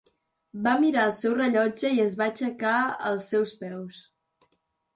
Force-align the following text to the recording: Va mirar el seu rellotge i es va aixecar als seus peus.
Va 0.67 0.71
mirar 0.83 1.03
el 1.09 1.13
seu 1.17 1.35
rellotge 1.41 1.91
i 1.97 2.01
es 2.07 2.17
va 2.23 2.27
aixecar 2.29 2.73
als 3.13 3.31
seus 3.35 3.55
peus. 3.63 4.05